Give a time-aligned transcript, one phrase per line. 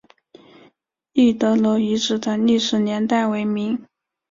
[1.13, 3.85] 一德楼遗址的历史年代为明。